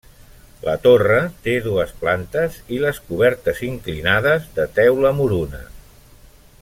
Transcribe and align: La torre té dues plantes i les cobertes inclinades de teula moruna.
La 0.67 0.73
torre 0.85 1.17
té 1.47 1.53
dues 1.65 1.91
plantes 1.99 2.57
i 2.77 2.81
les 2.85 3.01
cobertes 3.11 3.61
inclinades 3.69 4.49
de 4.57 4.67
teula 4.81 5.13
moruna. 5.21 5.63